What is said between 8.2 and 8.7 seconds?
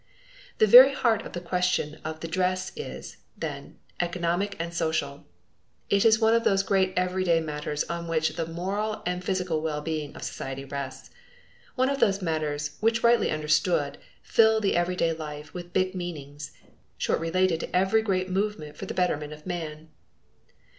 the